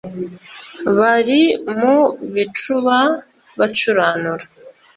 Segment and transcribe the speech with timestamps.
[0.97, 1.41] bari
[1.77, 1.97] mu
[2.33, 2.97] bicuba
[3.59, 4.45] bacuranura,